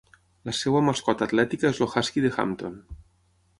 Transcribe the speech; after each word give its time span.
La 0.49 0.55
seva 0.59 0.81
mascota 0.87 1.27
atlètica 1.29 1.71
és 1.71 1.83
el 1.87 1.93
Husky 1.95 2.25
de 2.27 2.35
Hampton. 2.39 2.83